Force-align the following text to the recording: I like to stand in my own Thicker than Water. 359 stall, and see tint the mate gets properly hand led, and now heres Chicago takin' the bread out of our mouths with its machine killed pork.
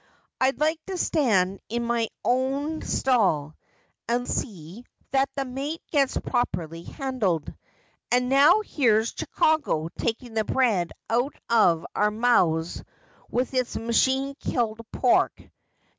I 0.39 0.49
like 0.57 0.83
to 0.87 0.97
stand 0.97 1.59
in 1.69 1.85
my 1.85 2.07
own 2.25 2.81
Thicker 2.81 3.03
than 3.03 3.19
Water. 3.19 3.53
359 3.53 3.53
stall, 3.53 3.57
and 4.07 4.27
see 4.27 4.85
tint 5.13 5.29
the 5.35 5.45
mate 5.45 5.83
gets 5.91 6.17
properly 6.17 6.81
hand 6.81 7.21
led, 7.21 7.55
and 8.11 8.27
now 8.27 8.61
heres 8.65 9.13
Chicago 9.15 9.89
takin' 9.89 10.33
the 10.33 10.43
bread 10.43 10.91
out 11.07 11.35
of 11.51 11.85
our 11.95 12.09
mouths 12.09 12.83
with 13.29 13.53
its 13.53 13.77
machine 13.77 14.33
killed 14.39 14.81
pork. 14.91 15.39